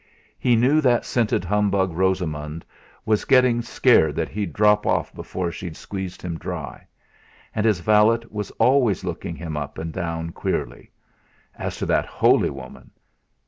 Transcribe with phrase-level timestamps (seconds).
[0.39, 2.65] He knew that scented humbug Rosamund
[3.05, 6.87] was getting scared that he'd drop off before she'd squeezed him dry.
[7.53, 10.89] And his valet was always looking him up and down queerly.
[11.55, 12.89] As to that holy woman